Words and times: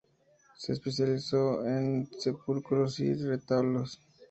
Se 0.57 0.71
especializó 0.73 1.63
en 1.63 2.07
sepulcros 2.17 2.99
y 3.01 3.13
retablos. 3.13 4.01